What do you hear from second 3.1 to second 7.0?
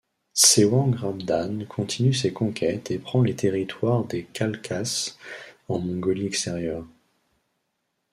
les territoires des Khalkhas en Mongolie-Extérieure.